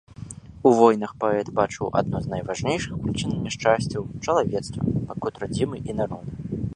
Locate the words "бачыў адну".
1.59-2.21